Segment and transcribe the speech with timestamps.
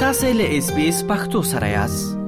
[0.00, 2.18] تاسو له اس بي اس پختو سره یاست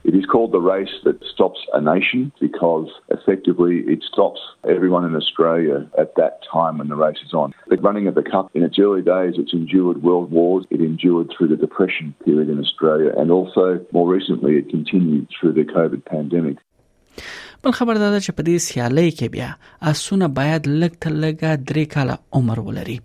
[0.10, 4.46] It is called the race that stops a nation because effectively it stops
[4.76, 7.54] everyone in Australia at that time when the race is on.
[7.76, 11.32] The running of the Cup in its early days, it's endured world wars, it endured
[11.38, 13.66] through the Depression period in Australia, and also
[14.00, 16.58] more recently it continued through the COVID pandemic.
[17.66, 19.50] بل خبر دا چې په دې سیالۍ کې بیا
[19.90, 22.96] اسونه باید لږ تر لږه درې کاله عمر ولري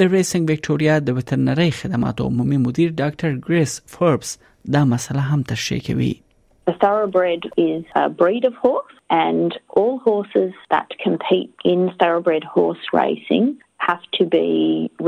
[0.00, 4.32] د ریسینګ وکټوريا د وترنري خدماتو عمومي مدیر ډاکټر ګریس فوربس
[4.76, 6.10] دا مسله هم تشریح کوي
[6.70, 12.84] The thoroughbred is a breed of horse, and all horses that compete in thoroughbred horse
[12.98, 13.48] racing
[13.86, 14.44] have to be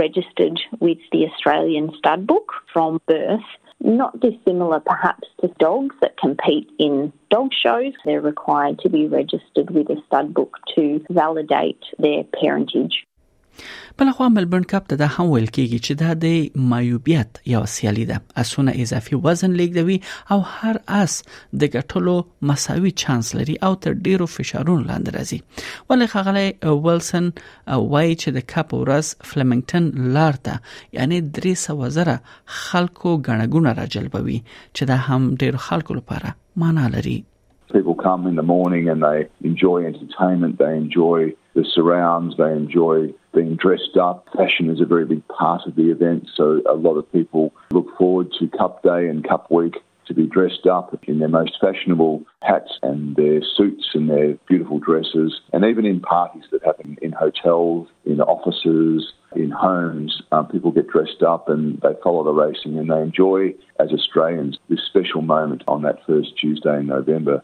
[0.01, 3.53] registered with the Australian Stud Book from birth
[3.85, 7.93] not dissimilar perhaps to dogs that compete in dog shows.
[8.05, 13.05] They're required to be registered with a stud book to validate their parentage.
[13.99, 18.43] بلخوا ملبورن کپ ته دا هم ویل کیږي چې دا د مایوبیت یو سیالي ده
[18.43, 19.99] اسونه اضافي وزن لیږدوي
[20.37, 21.17] او هر اس
[21.63, 22.17] د ګټلو
[22.51, 26.49] مساوي چانس لري او تر ډیرو فشارونو لاندې راځي ولې خغلی
[26.87, 32.19] ویلسن وایي چې د کپ ورځ فلمنګټن لارته یعنی 300 زره
[32.63, 36.35] خلکو غنګونه راجلبوي چې دا هم ډیر خلکو لپاره
[36.65, 37.17] معنا لري
[37.77, 41.21] People come in the morning and they enjoy entertainment, they enjoy
[41.55, 42.37] the surrounds.
[42.37, 44.27] They enjoy being dressed up.
[44.37, 47.97] Fashion is a very big part of the event, so a lot of people look
[47.97, 49.75] forward to Cup Day and Cup Week
[50.07, 54.79] to be dressed up in their most fashionable hats and their suits and their beautiful
[54.79, 60.21] dresses, and even in parties that happen in hotels, in offices, in homes.
[60.31, 64.59] Um, people get dressed up and they follow the racing and they enjoy, as Australians,
[64.69, 67.43] this special moment on that first Tuesday in November.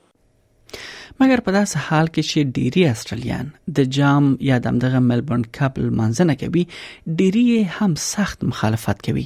[1.21, 3.49] مګر په داسې حال کې چې ډيري استرالیان
[3.79, 6.63] د جام یا دمدغه ملبورن کپ لمانځنه کوي
[7.19, 7.43] ډيري
[7.79, 9.25] هم سخت مخالفت کوي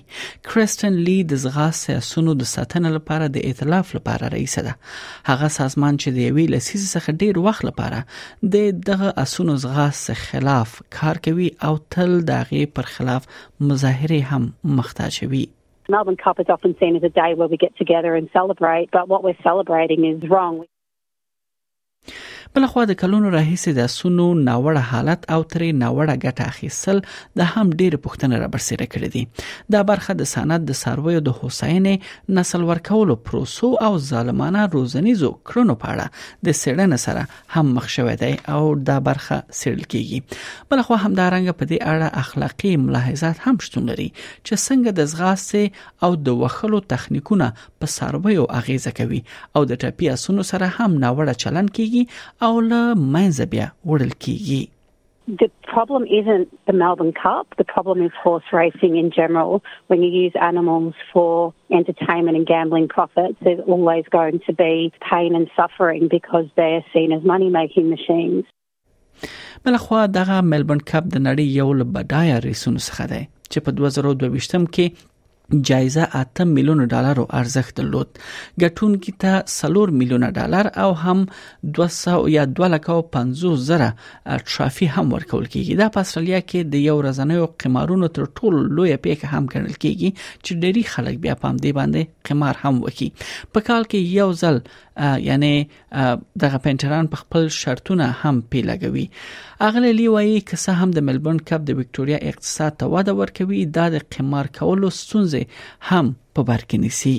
[0.49, 4.75] کریسټن لی د زغاسه سونو د ساتنې لپاره د ائتلاف لپاره رئیس ده
[5.31, 8.03] هغه سازمان چې د یوې لسیز څخه ډیر وخت لپاره
[8.57, 13.31] د دغه اسونو زغاسه خلاف کار کوي او تل دغه پر خلاف
[13.71, 15.45] مظاهره هم مخته شوی
[15.93, 19.11] Melbourne Cup is often seen as a day where we get together and celebrate, but
[19.15, 20.63] what we're celebrating is wrong.
[22.57, 27.01] بل خو د کلونو راهیسې د سونو ناوړه حالت او ترې ناوړه ګټه اخیستل
[27.39, 29.23] د هم ډېر پښتنه را برسېره کړې دي
[29.77, 31.89] دا برخه د سند د سرویو د حسین
[32.37, 37.25] نسل ورکولو پروسو او ظالمانه روزنیزو کړنو په اړه د سړن سره
[37.57, 42.23] هم مخ شوې ده او دا برخه سړل کیږي بل خو همدارنګه په دې اړه
[42.23, 47.51] اخلاقی ملاحظات هم شتون لري چې څنګه د زغاسته او د وخلو تخنیکونه
[47.83, 52.07] په سرویو اغیزه کوي او د ټپي اسونو سره هم ناوړه چلن کیږي
[52.45, 52.81] او له
[53.13, 54.63] مینځه بیا وړل کیږي
[55.43, 57.55] The problem isn't the Melbourne Cup.
[57.61, 59.53] The problem is horse racing in general.
[59.91, 61.31] When you use animals for
[61.81, 64.75] entertainment and gambling profits, there's always going to be
[65.13, 68.43] pain and suffering because they're seen as money making machines.
[69.67, 74.69] بلخوا دغه ملبورن کپ د نړۍ یو له بډایه ریسونو څخه دی چې په 2022م
[74.79, 75.09] کې
[75.61, 78.19] جایزه 8 میلیون ډالر ارزښت درلود
[78.63, 81.27] ګټونکو ته 3 میلیون ډالر او هم
[81.79, 83.89] 200 یا 250 زره
[84.47, 88.97] ټرافي هم ورکول کیږي دا په استرالیا کې د یو ورځنیو قمارونو تر ټولو لوی
[89.07, 90.11] پیکه هم ګڼل کیږي
[90.45, 94.63] چې ډېری خلک بیا پام دی باندې قمار هم وکي په کال کې یو ځل
[95.21, 95.53] یعنی
[96.43, 99.07] دغه پینټران په خپل شرطونه هم پی لګوي
[99.69, 104.07] اغلی لیوایي کسه هم د ملبورن کپ د وکټوريا اقتصاد ته وده ورکوي دا د
[104.17, 107.17] قمار کولو ستونزې هم په بر کې نیسي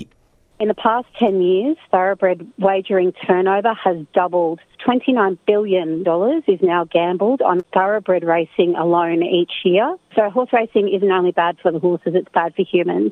[0.63, 4.61] In the past 10 years, thoroughbred wagering turnover has doubled.
[4.83, 5.91] $29 billion
[6.53, 9.89] is now gambled on thoroughbred racing alone each year.
[10.21, 13.11] So horse racing isn't only bad for the horses, it's bad for humans.